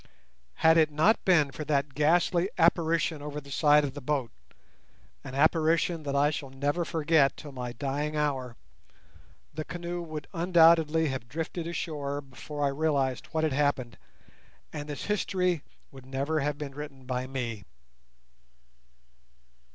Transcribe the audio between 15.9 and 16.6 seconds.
would never have